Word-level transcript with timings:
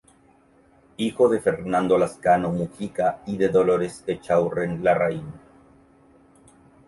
Hijo 0.97 1.29
de 1.29 1.39
Fernando 1.39 1.95
Lazcano 1.95 2.49
Mujica 2.49 3.21
y 3.27 3.37
de 3.37 3.49
Dolores 3.49 4.03
Echaurren 4.07 4.83
Larraín. 4.83 5.31